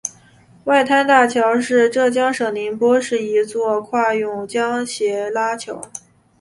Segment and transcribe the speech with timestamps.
[0.63, 5.79] 外滩大桥是浙江省宁波市一座跨甬江斜拉桥。